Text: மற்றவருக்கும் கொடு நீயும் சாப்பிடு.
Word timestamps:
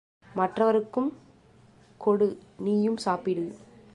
மற்றவருக்கும் 0.35 1.09
கொடு 1.97 2.27
நீயும் 2.57 2.97
சாப்பிடு. 2.97 3.55